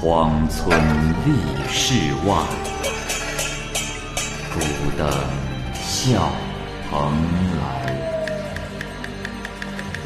[0.00, 0.78] 荒村
[1.24, 1.32] 立
[1.68, 2.36] 世外，
[4.54, 4.60] 孤
[4.96, 5.10] 灯
[5.74, 6.30] 笑
[6.88, 7.12] 蓬
[7.58, 7.60] 莱。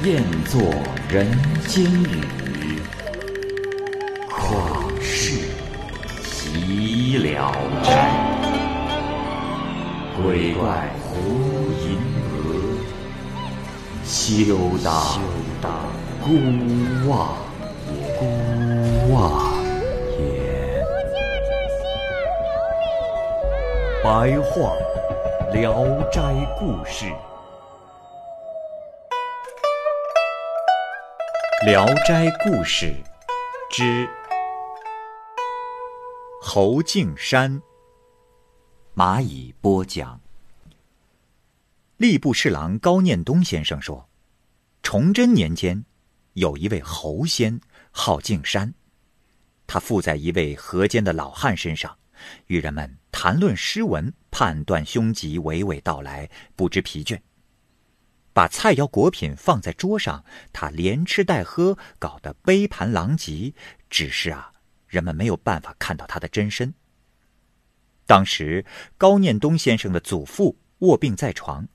[0.02, 0.62] 雁作
[1.10, 1.30] 人
[1.68, 2.80] 间雨，
[4.30, 5.50] 旷世
[6.24, 7.52] 岂了
[7.84, 7.90] 斋？
[10.16, 11.10] 鬼怪胡
[11.82, 11.98] 银
[12.32, 12.34] 娥，
[14.06, 14.56] 休
[15.60, 15.70] 当
[16.24, 16.30] 孤
[17.10, 17.36] 望。
[18.18, 19.41] 孤望
[24.02, 24.74] 白话
[25.52, 26.20] 《聊斋
[26.58, 27.04] 故事》，
[31.64, 32.86] 《聊斋故事》
[33.70, 34.08] 之
[36.40, 37.62] 侯敬山。
[38.96, 40.20] 蚂蚁播讲。
[41.96, 44.08] 吏部侍郎高念东先生说
[44.82, 45.84] ：“崇祯年间，
[46.32, 47.60] 有一位侯仙，
[47.92, 48.74] 号敬山，
[49.68, 51.96] 他附在一位河间的老汉身上，
[52.46, 57.20] 与人们谈论诗文，判断凶吉，娓娓道来，不知疲倦。
[58.32, 63.52] 把菜肴果品放在桌上，他连吃带喝，搞得杯盘狼藉。
[63.90, 64.52] 只是啊，
[64.86, 66.72] 人们没有办法看到他的真身。”
[68.06, 68.64] 当时
[68.96, 71.68] 高念东先生的祖父卧病在床。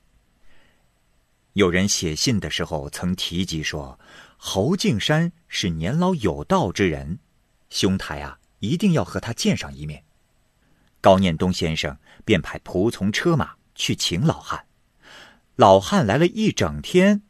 [1.54, 4.00] 有人写信的时候曾提及说，
[4.38, 7.20] 侯敬山是年老有道之人，
[7.70, 10.04] 兄台啊一定要和他见上一面。
[11.08, 14.66] 高念东先生便派仆从车马去请老汉。
[15.55, 17.22] 老汉来了一整天，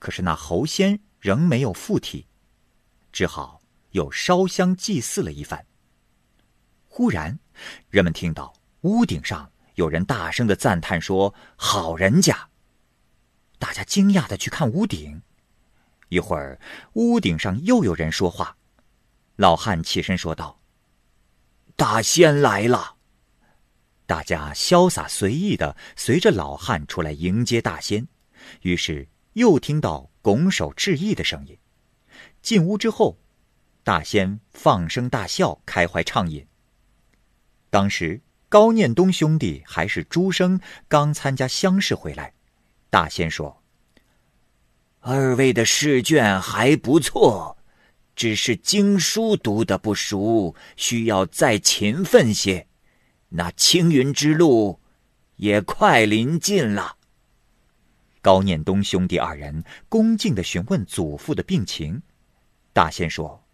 [0.00, 2.26] 可是那猴仙仍没有附体，
[3.12, 5.64] 只好又烧香祭祀了一番。
[6.88, 7.38] 忽然。
[7.90, 12.48] 人们听到屋顶上有人大声的赞叹说：“好人家！”
[13.60, 15.22] 大家惊讶的去看屋顶，
[16.08, 16.58] 一会儿
[16.94, 18.56] 屋顶上又有人说话。
[19.36, 20.60] 老汉起身说道
[21.76, 22.96] ：“大仙来了！”
[24.06, 28.06] 大家潇洒随意的随着老汉出来迎接大仙。
[28.62, 31.56] 于是又听到拱手致意的声音。
[32.42, 33.18] 进屋之后，
[33.84, 36.46] 大仙放声大笑，开怀畅饮。
[37.70, 42.34] 当时高念东兄弟还是诸生，刚参加乡试回来。
[42.90, 43.62] 大仙说
[45.00, 47.56] ：“二位的试卷还不错，
[48.14, 52.66] 只是经书读得不熟，需要再勤奋些。
[53.34, 54.80] 那青云之路
[55.36, 56.96] 也快临近了。”
[58.22, 62.00] 高念东兄弟二人恭敬的询问祖父的病情。
[62.72, 63.44] 大仙说：“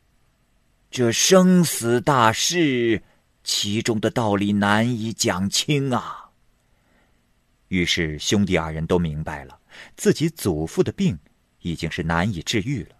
[0.90, 3.02] 这生死大事。”
[3.44, 6.28] 其中的道理难以讲清啊。
[7.68, 9.58] 于是兄弟二人都明白了，
[9.96, 11.18] 自己祖父的病
[11.60, 12.96] 已经是难以治愈了。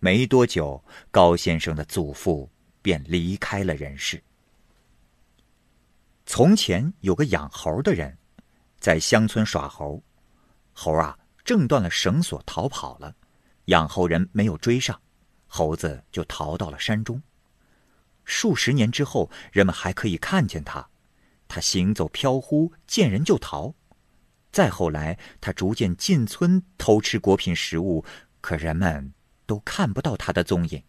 [0.00, 2.46] 没多久，高先生的祖父
[2.82, 4.22] 便离开了人世。
[6.26, 8.16] 从前有个养猴的人，
[8.78, 10.02] 在乡村耍猴，
[10.72, 13.14] 猴啊挣断了绳索逃跑了，
[13.66, 15.00] 养猴人没有追上，
[15.46, 17.22] 猴子就逃到了山中。
[18.24, 20.88] 数十年之后，人们还可以看见他，
[21.46, 23.74] 他行走飘忽，见人就逃。
[24.50, 28.04] 再后来，他逐渐进村偷吃果品食物，
[28.40, 29.12] 可人们
[29.44, 30.82] 都看不到他的踪影。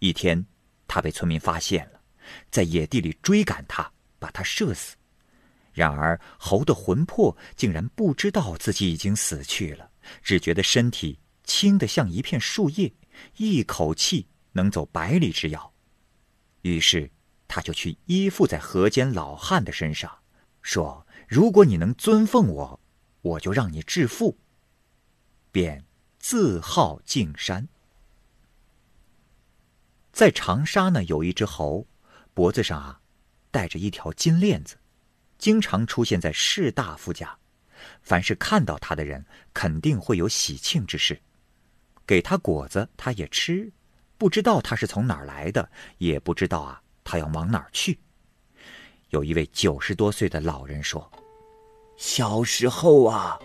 [0.00, 0.44] 一天，
[0.88, 2.00] 他被村民发现了，
[2.50, 3.91] 在野地里追赶他，
[4.22, 4.94] 把他射死。
[5.72, 9.90] 然而，猴的魂魄竟然不知道自己已经死去了，
[10.22, 12.92] 只觉得身体轻得像一片树叶，
[13.36, 15.72] 一口气能走百里之遥。
[16.60, 17.10] 于是，
[17.48, 20.18] 他就去依附在河间老汉的身上，
[20.62, 22.80] 说：“如果你能尊奉我，
[23.22, 24.38] 我就让你致富。”
[25.50, 25.84] 便
[26.18, 27.68] 自号敬山。
[30.12, 31.86] 在长沙呢，有一只猴，
[32.34, 33.01] 脖子上啊
[33.52, 34.76] 带着一条金链子，
[35.38, 37.38] 经常出现在士大夫家，
[38.02, 39.24] 凡是看到他的人，
[39.54, 41.20] 肯定会有喜庆之事。
[42.04, 43.70] 给他果子，他也吃。
[44.18, 45.68] 不知道他是从哪儿来的，
[45.98, 47.98] 也不知道啊，他要往哪儿去。
[49.10, 51.10] 有一位九十多岁的老人说
[51.98, 53.38] ：“小时候啊，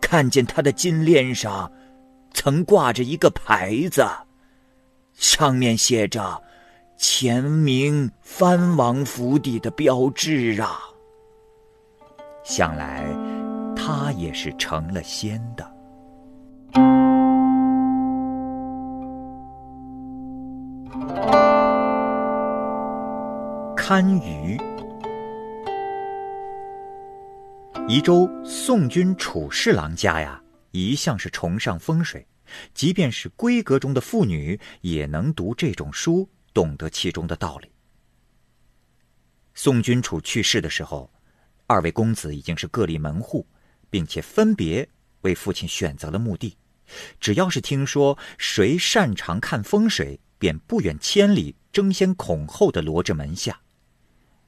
[0.00, 1.72] 看见他的金链上，
[2.34, 4.04] 曾挂着一个牌子，
[5.14, 6.42] 上面写着
[7.04, 10.78] ‘前明藩王府邸’的标志啊。
[12.44, 13.04] 想来，
[13.74, 15.68] 他也是成了仙的。”
[23.76, 24.56] 堪舆，
[27.88, 30.40] 宜州宋军楚侍郎家呀，
[30.70, 32.24] 一向是崇尚风水，
[32.72, 37.70] 即便是闺阁中的妇女也能读这种书，懂得其中的道理。
[39.54, 41.10] 宋君楚去世的时候，
[41.66, 43.46] 二位公子已经是各立门户，
[43.90, 44.88] 并且分别
[45.20, 46.56] 为父亲选择了墓地。
[47.20, 53.60] 只要是听说谁擅长看风水，便不远千里争先恐后的罗至门下。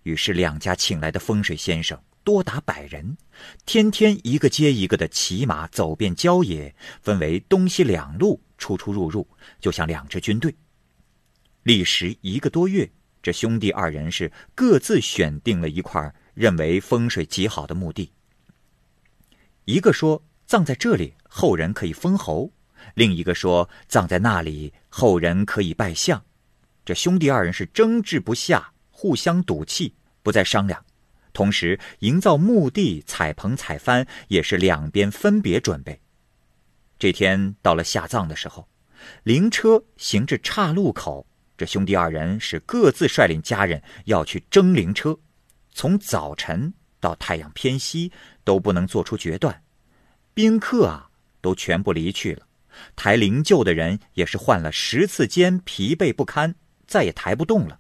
[0.03, 3.17] 于是两家请来的风水先生多达百人，
[3.65, 9.27] 天天一个接一个的骑马走遍郊野，分为东西两路出出入入，
[9.61, 10.55] 就像两支军队。
[11.65, 12.89] 历时一个多月。
[13.23, 18.13] 这兄弟二人是各自选定了一块认为风水极好的墓地。
[19.65, 22.53] 一个说葬在这里后人可以封侯，
[22.95, 26.23] 另一个说葬在那里后人可以拜相。
[26.85, 30.85] 这兄弟二人是争执不下，互相赌气，不再商量。
[31.33, 35.99] 同时，营造墓地、彩棚、彩幡也是两边分别准备。
[36.99, 38.69] 这天到了下葬的时候，
[39.23, 41.27] 灵车行至岔路口。
[41.57, 45.17] 这兄弟二人是各自率领家人要去征灵车，
[45.73, 48.11] 从早晨到太阳偏西
[48.43, 49.63] 都不能做出决断。
[50.35, 51.09] 宾客啊，
[51.41, 52.47] 都全部离去了。
[52.97, 56.53] 抬灵柩的人也是换了十次肩，疲惫不堪，
[56.89, 57.79] 再也抬不动了，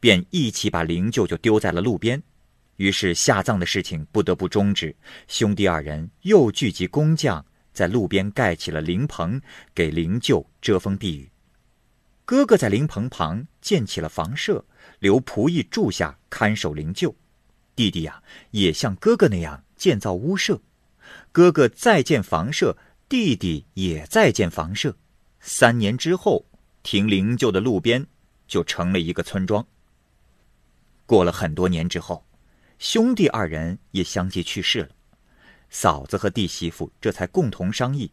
[0.00, 2.20] 便一起把灵柩就丢在了路边。
[2.74, 4.94] 于是下葬的事情不得不终止。
[5.28, 9.40] 兄弟二人又聚集工匠，在路边盖起了灵棚，
[9.72, 11.30] 给灵柩遮风避雨。
[12.26, 14.64] 哥哥在灵棚旁建起了房舍，
[14.98, 17.14] 留仆役住下看守灵柩。
[17.76, 18.20] 弟弟呀，
[18.50, 20.60] 也像哥哥那样建造屋舍。
[21.30, 22.76] 哥哥再建房舍，
[23.08, 24.96] 弟弟也在建房舍。
[25.38, 26.44] 三年之后，
[26.82, 28.04] 停灵柩的路边
[28.48, 29.64] 就成了一个村庄。
[31.06, 32.26] 过了很多年之后，
[32.80, 34.88] 兄弟二人也相继去世了。
[35.70, 38.10] 嫂子和弟媳妇这才共同商议。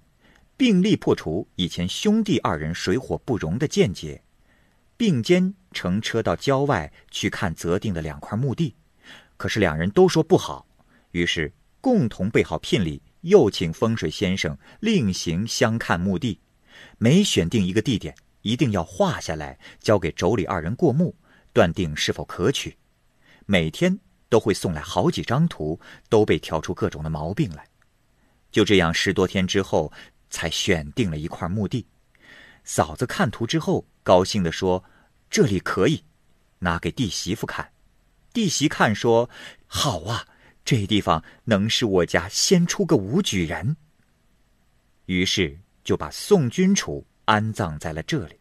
[0.55, 4.21] 并力破除以前兄弟二人水火不容的见解，
[4.95, 8.75] 并肩乘车到郊外去看择定的两块墓地。
[9.35, 10.65] 可是两人都说不好，
[11.11, 11.51] 于是
[11.81, 16.39] 共同备好聘礼，又请风水先生另行相看墓地。
[16.97, 21.15] 每选定一个地点，一定要画下来，交给妯娌二人过目，
[21.51, 22.77] 断定是否可取。
[23.45, 25.79] 每天都会送来好几张图，
[26.09, 27.67] 都被挑出各种的毛病来。
[28.51, 29.91] 就这样，十多天之后。
[30.33, 31.85] 才选定了一块墓地，
[32.63, 34.83] 嫂子看图之后高兴地说
[35.29, 36.03] ：“这里可以。”
[36.57, 37.71] 拿给弟媳妇看，
[38.33, 39.29] 弟媳看说
[39.67, 40.25] ：“好啊，
[40.65, 43.77] 这地方能使我家先出个武举人。”
[45.05, 48.39] 于是就把宋君楚安葬在了这里。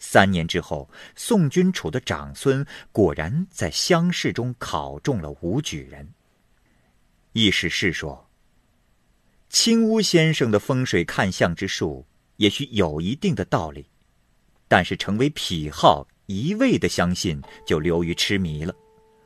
[0.00, 6.12] 三年之后，宋君楚的长孙果然在乡试中考中了武举人。
[7.34, 8.28] 意思是说。
[9.52, 12.04] 青屋先生的风水看相之术，
[12.38, 13.86] 也许有一定的道理，
[14.66, 18.74] 但是成为癖好，一味的相信就流于痴迷了。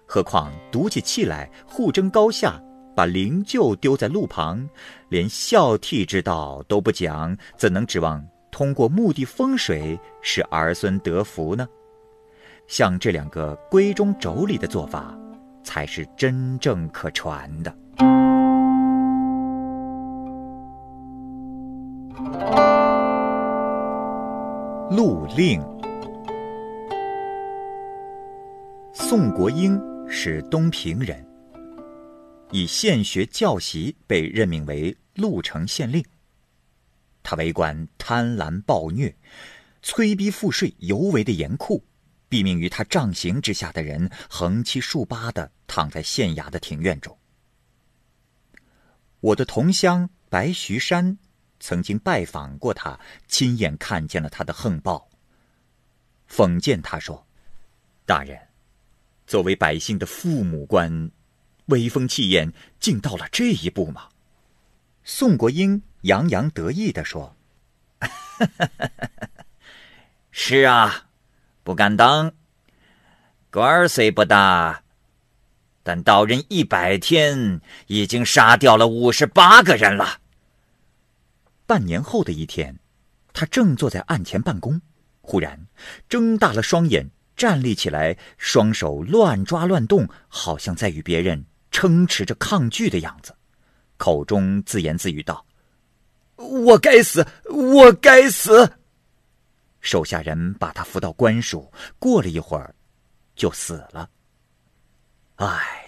[0.05, 2.61] 何况赌起气来，互争高下，
[2.95, 4.69] 把灵柩丢在路旁，
[5.09, 11.69] 连孝悌之道都不讲，怎能指望通过墓地风水使儿孙得福呢？
[12.67, 15.17] 像这两个闺中妯娌的做法，
[15.63, 17.73] 才是真正可传的。
[24.89, 25.61] 陆令，
[28.95, 29.77] 宋国英
[30.09, 31.27] 是东平人，
[32.53, 36.05] 以县学教习被任命为潞城县令。
[37.25, 39.13] 他为官贪婪暴虐，
[39.83, 41.83] 催逼赋税尤为的严酷，
[42.31, 47.19] 毙命于他杖刑之下的人横七竖八的躺在县衙的庭院中。
[49.19, 51.19] 我的同乡白徐山。
[51.59, 55.09] 曾经拜访过他，亲眼看见了他的横暴。
[56.31, 57.27] 讽谏他说
[58.05, 58.39] ：“大人，
[59.27, 61.11] 作为百姓的父母官，
[61.67, 64.09] 威风气焰竟到了这一步吗？”
[65.05, 67.37] 宋国英洋洋得意地说
[70.33, 71.07] ：“是啊，
[71.63, 72.33] 不敢当。
[73.51, 74.83] 官儿虽不大，
[75.83, 80.21] 但到任一百天，已经杀掉了五十八个人了。”
[81.67, 82.79] 半年后的一天，
[83.33, 84.81] 他正坐在案前办公，
[85.21, 85.67] 忽然
[86.09, 93.35] 睁大了双眼，站立起来，双手乱抓乱动，好像在与别人撑持着抗拒的样子，
[93.97, 95.45] 口中自言自语道
[96.37, 98.79] ：“我该死，我该死！”
[99.83, 102.75] 手下人把他扶到官署，过了一会儿，
[103.35, 104.09] 就死了。
[105.37, 105.85] 唉，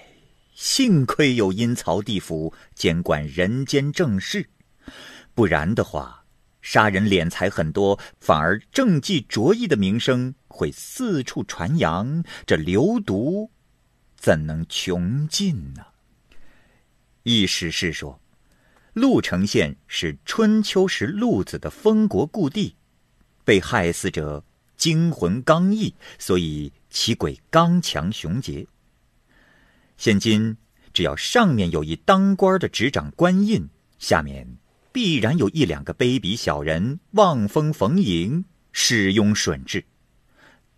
[0.54, 4.48] 幸亏有阴曹地府监管人间正事。
[5.38, 6.24] 不然的话，
[6.62, 13.48] 杀人敛财很多，反而政绩卓异的名声会四处传扬，这流毒
[14.16, 15.86] 怎能穷尽呢？
[17.22, 18.20] 一史是说，
[18.94, 22.74] 鹿城县是春秋时鹿子的封国故地，
[23.44, 24.42] 被害死者
[24.76, 28.66] 精魂刚毅，所以其鬼刚强雄杰。
[29.96, 30.56] 现今
[30.92, 33.68] 只要上面有一当官的执掌官印，
[34.00, 34.44] 下面
[34.98, 39.84] 必然有一两个卑鄙小人望风逢迎，恃庸吮智。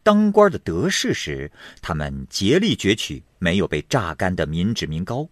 [0.02, 1.50] 当官的得势时，
[1.80, 5.26] 他们竭力攫取没有被榨干的民脂民膏，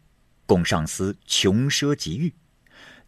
[0.46, 2.30] 供上司穷奢极欲；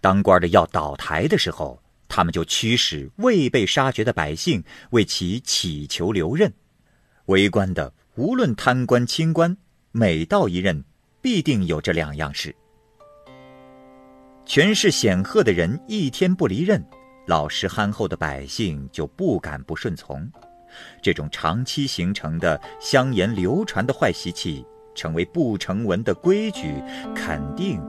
[0.03, 6.53] 当官的要倒台的时候，他们就驱使未被杀绝的百姓为其祈求留任。
[7.25, 9.57] 为官的无论贪官清官，
[9.93, 10.85] 每到一任，
[11.23, 12.55] 必定有这两样事。
[14.51, 16.85] 权势显赫的人一天不离任，
[17.25, 20.29] 老实憨厚的百姓就不敢不顺从。
[21.01, 26.83] 这种长期形成的香言流传的坏习气，成为不成文的规矩，
[27.15, 27.81] 肯定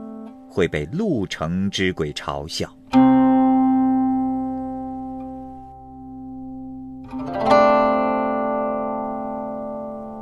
[0.48, 2.72] 会被陆城之鬼嘲笑。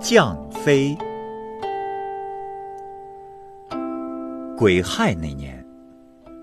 [0.01, 0.97] 降飞
[4.57, 5.60] 鬼害那年，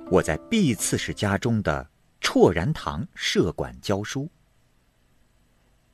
[0.09, 1.89] 我在毕刺史家中的
[2.21, 4.29] 绰然堂设馆教书。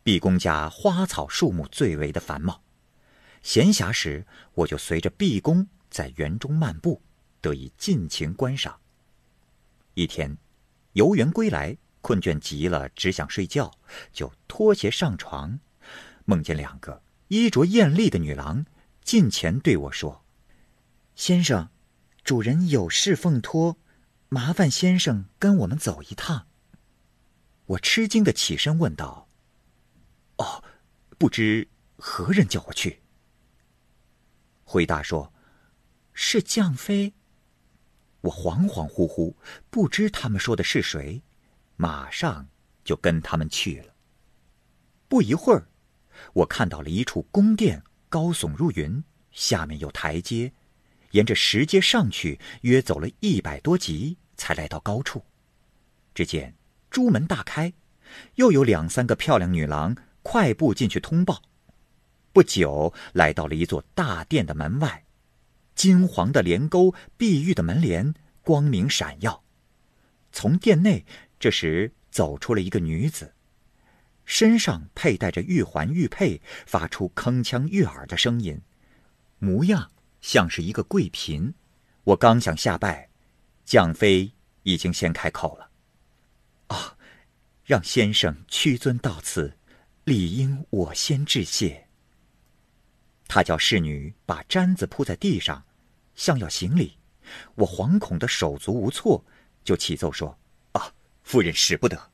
[0.04, 2.62] 毕公家花草树木最为的繁茂，
[3.42, 7.02] 闲暇时我就随着毕公在园中漫步，
[7.42, 8.80] 得以尽情观赏。
[9.96, 10.38] 一天，
[10.92, 13.72] 游园归来，困倦极了，只想睡觉，
[14.12, 15.60] 就脱鞋上床，
[16.26, 18.64] 梦见两个衣着艳丽的女郎
[19.04, 20.24] 近前对我说
[21.16, 21.70] ：“先生，
[22.24, 23.78] 主人有事奉托，
[24.34, 26.48] 麻烦先生跟我们走一趟。”
[27.68, 29.30] 我吃惊的起身问道。
[30.38, 30.64] 哦，
[31.20, 33.04] 不知何人叫我去？
[34.64, 35.32] 回答说
[36.14, 37.14] ：“是将妃。”
[38.22, 39.36] 我恍恍惚惚，
[39.70, 41.22] 不知他们说的是谁，
[41.76, 42.48] 马上
[42.84, 43.94] 就跟他们去了。
[45.08, 45.68] 不一会儿，
[46.34, 50.52] 我看到了一处宫殿，高耸入云，下面有台阶，
[51.12, 55.24] 沿着石阶上去，约走了一百多级，才来到高处。
[56.14, 56.56] 只见
[56.90, 57.74] 朱门大开，
[58.36, 59.96] 又有两三个漂亮女郎。
[60.26, 61.42] 快步进去通报，
[62.32, 65.04] 不久来到了一座大殿的门外，
[65.76, 69.44] 金黄的帘钩、碧玉的门帘，光明闪耀。
[70.32, 71.06] 从殿内，
[71.38, 73.34] 这时走出了一个女子，
[74.24, 78.62] 身上佩戴着玉环玉佩，发出铿锵悦耳的声音，
[79.40, 81.54] 模样像是一个贵嫔。
[82.06, 83.10] 我刚想下拜，
[83.66, 84.32] 蒋妃
[84.64, 85.70] 已经先开口了
[86.68, 86.98] ：“啊，
[87.64, 89.58] 让先生屈尊到此。”
[90.06, 91.88] 理应我先致谢。
[93.26, 95.64] 他叫侍女把毡子铺在地上，
[96.14, 96.98] 像要行礼。
[97.56, 99.24] 我惶恐的手足无措，
[99.64, 100.38] 就启奏说
[100.74, 100.94] ：“啊，
[101.24, 102.12] 夫人使不得，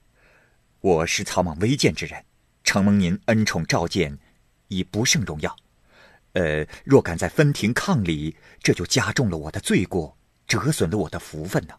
[0.81, 2.23] 我是草莽微贱之人，
[2.63, 4.19] 承蒙您恩宠召见，
[4.67, 5.55] 已不胜荣耀。
[6.33, 10.15] 呃，若敢在分庭抗礼，这就加重了我的罪过，
[10.49, 11.75] 折损了我的福分呢。”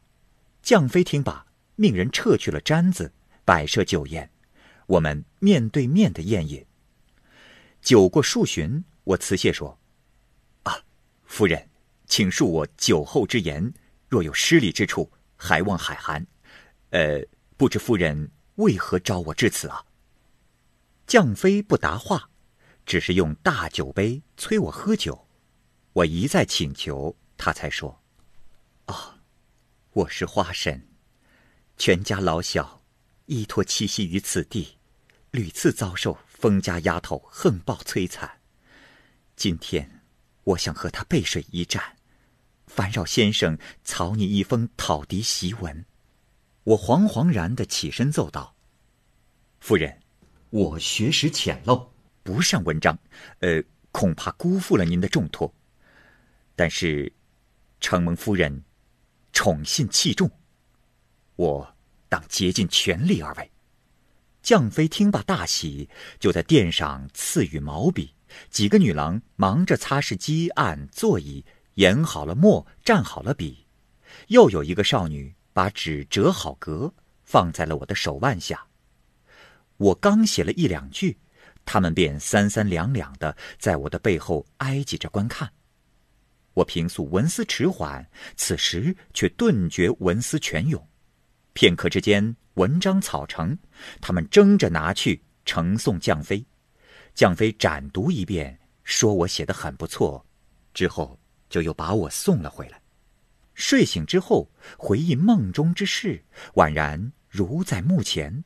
[0.63, 1.45] 将妃听罢，
[1.77, 3.13] 命人撤去了毡子，
[3.45, 4.31] 摆设酒宴。
[4.87, 6.65] 我们面对面的宴饮。
[7.83, 9.79] 酒过数巡，我辞谢说
[10.65, 10.83] ：“啊，
[11.25, 11.69] 夫人，
[12.07, 13.73] 请恕我酒后之言，
[14.09, 16.27] 若有失礼之处，还望海涵。
[16.91, 17.23] 呃，
[17.57, 19.85] 不知夫人为何招我至此啊？”
[21.07, 22.31] 将妃不答话，
[22.85, 25.27] 只是用大酒杯催我喝酒。
[25.93, 28.00] 我一再请求，他才说
[28.91, 29.21] ：“啊，
[29.93, 30.89] 我是花神，
[31.77, 32.83] 全家老小
[33.27, 34.79] 依托栖息于此地。”
[35.31, 38.41] 屡次遭受封家丫头横暴摧残，
[39.37, 40.03] 今天
[40.43, 41.97] 我想和他背水一战，
[42.67, 45.87] 烦扰先生草拟一封讨敌檄文。
[46.65, 48.57] 我惶惶然的起身奏道
[49.61, 50.01] ：“夫人，
[50.51, 51.91] 我学识浅陋，
[52.25, 52.99] 不善文章，
[53.39, 55.55] 呃，恐怕辜负了您的重托。
[56.57, 57.13] 但是，
[57.81, 58.65] 承蒙夫人
[59.33, 60.31] 宠信器重，
[61.37, 61.75] 我
[62.09, 63.51] 当竭尽全力而为。”
[64.43, 68.15] 将妃听罢大喜，就在殿上赐予毛笔。
[68.49, 71.45] 几个女郎忙着擦拭几案座椅，
[71.75, 73.67] 研好了墨，蘸好了笔。
[74.29, 76.93] 又有一个少女把纸折好格，
[77.25, 78.67] 放在了我的手腕下。
[79.77, 81.19] 我刚写了一两句，
[81.67, 85.53] 他们便三三两两的在我的背后挨挤着观看。
[86.55, 90.89] 我平素文思迟缓，此时却顿觉文思泉涌。
[91.53, 92.37] 片刻之间。
[92.55, 93.57] 文章草成，
[94.03, 96.45] 他们争着拿去呈送将妃。
[97.15, 100.27] 将妃展读一遍，说我写的很不错，
[100.75, 102.83] 之后就又把我送了回来。
[103.55, 106.23] 睡醒之后，回忆梦中之事，
[106.55, 108.45] 宛然如在目前。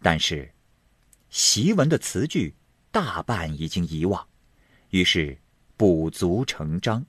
[0.00, 0.54] 但是，
[1.32, 2.54] 檄文的词句
[2.92, 4.28] 大半已经遗忘，
[4.90, 5.36] 于是
[5.78, 7.06] 补足成章。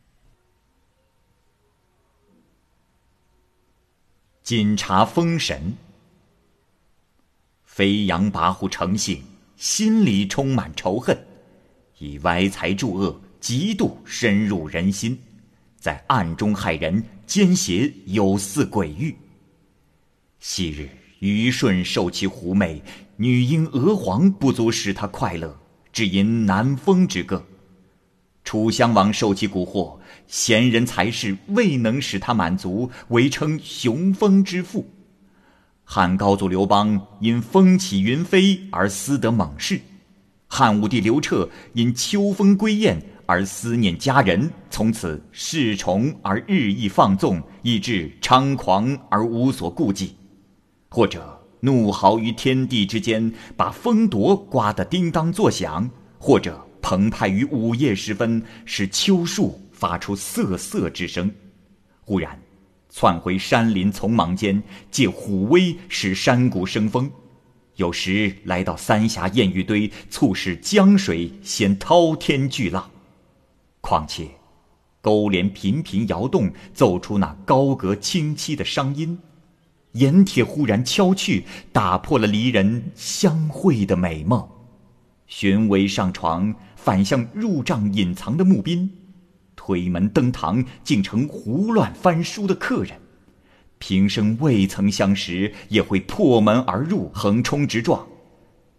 [4.43, 5.73] 谨察封神，
[7.65, 9.23] 飞扬跋扈成性，
[9.57, 11.17] 心里充满仇恨，
[11.97, 15.19] 以歪财助恶，极度深入人心。
[15.75, 19.17] 在暗中害人，奸邪有似鬼域。
[20.39, 22.83] 昔日虞舜受其狐媚，
[23.15, 25.59] 女婴娥皇不足使他快乐，
[25.91, 27.41] 只因南风之歌；
[28.43, 34.85] 楚襄王受其蛊惑，贤人才士未能使他满足，唯称雄风之父；
[35.83, 39.77] 汉高祖刘邦因风起云飞而思得猛士；
[40.47, 43.01] 汉武帝刘彻因秋风归雁。
[43.31, 50.15] 而思念家人，从此恃宠而日益放纵，以致猖狂而无所顾忌；
[50.89, 61.29] 或者怒嚎于天地之间，把风铎刮得叮当作响；或者澎湃于午夜时分，使秋树发出瑟瑟之声；
[62.01, 62.41] 忽然
[62.89, 67.07] 窜回山林丛莽间，借虎威使山谷生风；
[67.75, 72.89] 有时来到三峡堰鱼堆，促使江水掀滔天巨浪。
[73.81, 74.27] 况且，
[74.99, 79.15] 勾连频频摇动，奏出那高阁清凄的商音；
[79.91, 84.49] 盐铁忽然敲去，打破了离人相会的美梦。
[85.27, 88.89] 寻帷上床，反向入帐隐藏的募宾；
[89.55, 92.97] 推门登堂，竟成胡乱翻书的客人。
[93.77, 98.07] 平生未曾相识，也会破门而入，横冲直撞。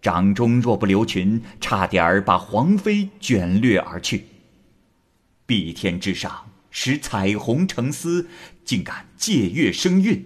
[0.01, 4.25] 掌中若不留群，差点儿把皇妃卷掠而去。
[5.45, 6.31] 碧天之上，
[6.69, 8.27] 使彩虹成丝，
[8.65, 10.17] 竟敢借月生韵；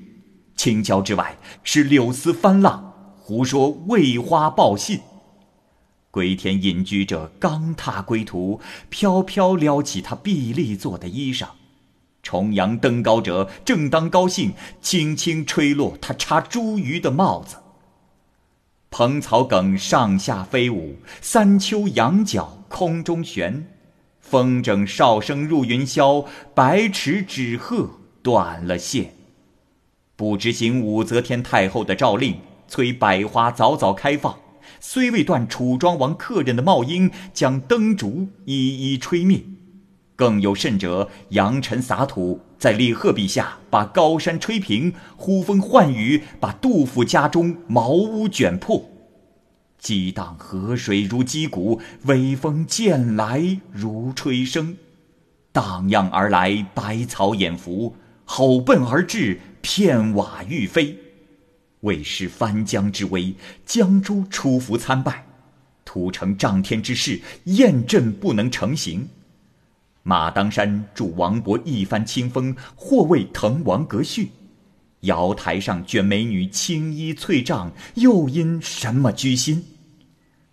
[0.55, 4.99] 青椒之外，使柳丝翻浪，胡说为花报信。
[6.15, 11.47] 归田隐居者刚踏归途，飘飘撩起他碧丽做的衣裳；
[12.23, 17.57] 重阳登高者正当高兴，轻轻吹落他插茱萸的帽子。
[18.89, 23.67] 蓬草梗上下飞舞，三秋羊角空中悬。
[24.21, 27.89] 风筝哨声入云霄，百尺纸鹤
[28.23, 29.13] 断了线。
[30.15, 34.39] 不执行武则天太后的诏令，催百花早早开放，
[34.87, 39.41] 虽未断楚庄王客人的帽缨，将灯烛一一吹灭。
[40.15, 48.87] 更有甚者，扬尘撒土，在李贺笔下把高山吹平，呼风唤雨，把杜甫家中茅屋卷破。
[49.79, 54.77] 激荡河水如击鼓，微风渐来如吹声，
[55.51, 60.99] 荡漾而来，百草掩伏；吼奔而至，片瓦欲飞。
[61.85, 63.33] 为施翻江之威，
[63.65, 65.25] 江珠出伏参拜，
[65.85, 69.07] 图成仗天之势，雁阵不能成行。
[70.03, 74.25] 马当山助王勃一番清风，或为滕王阁序；
[75.01, 79.63] 瑶台上卷美女青衣翠帐，又因什么居心？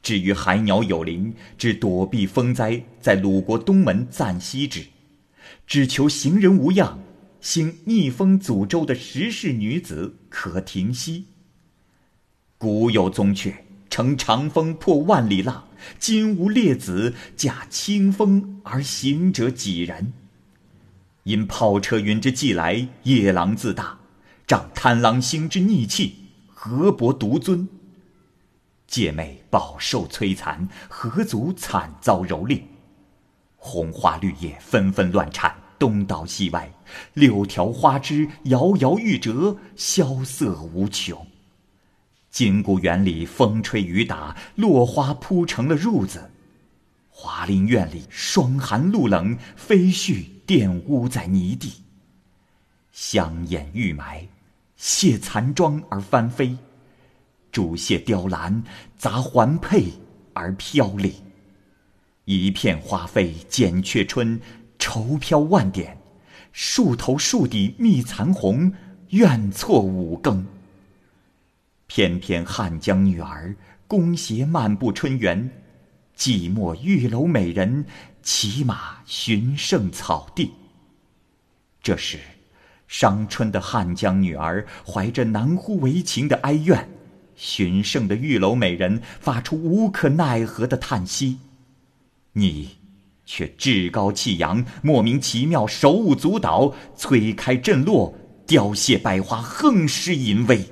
[0.02, 4.80] 至于海鸟有灵，只躲避风灾，在鲁国东门暂息之；
[5.66, 6.98] 只求行人无恙，
[7.40, 11.26] 兴逆风诅咒的石氏女子可停息。
[12.56, 13.54] 古有宗阙，
[13.90, 15.64] 乘长风破万里浪；
[15.98, 20.14] 今无列子驾清风而行者几人？
[21.24, 23.98] 因炮车云之既来，夜郎自大；
[24.46, 26.16] 仗贪狼星之逆气，
[26.46, 27.68] 何伯独尊？
[28.86, 32.62] 姐妹饱受摧残，何足惨遭蹂躏？
[33.56, 36.72] 红花绿叶纷纷乱颤，东倒西歪，
[37.14, 41.26] 六条花枝摇摇欲折，萧瑟无穷。
[42.30, 46.20] 金谷园里风吹雨打，落花铺成了褥子；
[47.10, 51.72] 华林院里霜寒露冷，飞絮玷污在泥地。
[52.92, 54.28] 香掩玉埋，
[54.76, 56.56] 谢残妆而翻飞。
[57.50, 58.62] 竹屑雕栏，
[58.96, 59.86] 杂环佩
[60.32, 61.12] 而飘零。
[62.24, 64.40] 一片花飞剪却春，
[64.82, 65.96] 愁飘万点。
[66.50, 68.72] 树头树底觅残红，
[69.10, 70.44] 怨错五更。
[71.86, 73.54] 翩翩汉江女儿，
[73.86, 75.48] 弓鞋漫步春园。
[76.16, 77.86] 寂寞玉楼美人，
[78.24, 80.50] 骑马寻胜草地。
[81.80, 82.18] 这时，
[82.88, 86.88] 伤春的汉江女儿怀着难乎为情的哀怨。
[87.36, 91.38] 寻胜的玉楼美人发出无可奈何的叹息，
[92.32, 92.76] 你
[93.24, 98.14] 却趾高气扬，莫名其妙，手舞足蹈，摧开震落，
[98.46, 100.64] 凋谢百花，横尸淫威。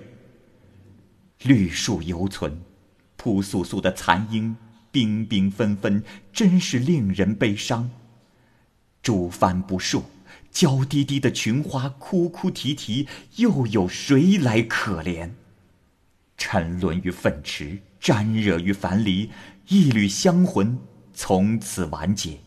[1.43, 2.61] 绿树犹存，
[3.17, 4.55] 扑簌簌的残樱，
[4.91, 7.89] 冰冰纷纷，真是令人悲伤。
[9.03, 10.03] 竹帆不树，
[10.51, 15.31] 娇滴滴的群花哭哭啼啼，又有谁来可怜？
[16.37, 19.31] 沉沦于粪池，沾惹于樊篱，
[19.69, 20.79] 一缕香魂
[21.23, 22.39] 从此完结。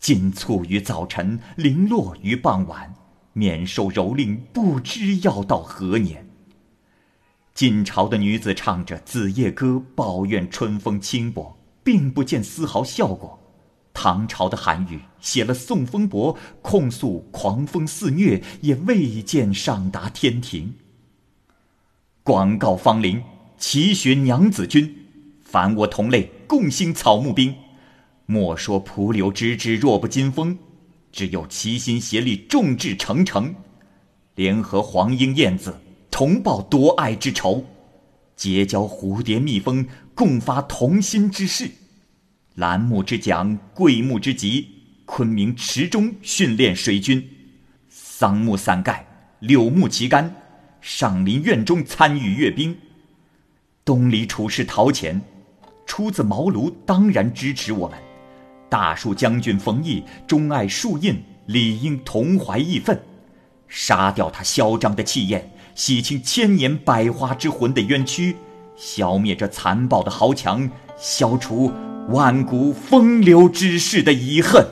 [0.00, 2.92] 尽簇于早晨，零落于傍晚，
[3.32, 6.28] 免受蹂躏，不知要到何年。
[7.54, 13.38] 晋朝的女子唱着《子夜歌》，抱怨春风轻薄，并不见丝毫效果；
[13.94, 20.74] 唐朝的韩愈写了《送风伯》，控诉狂风肆虐，也未见上达天庭。
[22.24, 23.22] 广告芳龄，
[23.56, 25.06] 齐学娘子军，
[25.44, 27.54] 凡我同类，共兴草木兵。
[28.26, 30.58] 莫说蒲柳枝枝，弱不禁风，
[31.12, 33.54] 只有齐心协力，众志成城，
[34.34, 37.64] 联合黄莺燕子，同报夺爱之仇，
[38.34, 41.70] 结交蝴蝶蜜蜂，共发同心之事。
[42.56, 44.66] 兰木之奖，桂木之吉，
[45.04, 47.30] 昆明池中训练水军，
[47.88, 49.06] 桑木伞盖，
[49.38, 50.34] 柳木旗杆。
[50.80, 52.76] 上林苑中参与阅兵，
[53.84, 55.20] 东篱处事陶潜，
[55.90, 57.98] 出自茅庐，当然支持我们。
[58.68, 62.96] 大树将军冯异钟爱树印，理应同怀义愤，
[63.66, 68.36] 杀掉他嚣张的气焰，洗清千年百花之魂的冤屈，
[68.76, 71.72] 消灭这残暴的豪强，消除
[72.10, 74.64] 万古风流之士的遗恨。